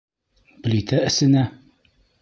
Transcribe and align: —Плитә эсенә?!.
—Плитә 0.69 1.03
эсенә?!. 1.11 1.47